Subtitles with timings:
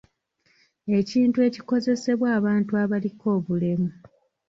[0.99, 3.89] Ekintu ekikozesebwa abantu abaliko obulemu.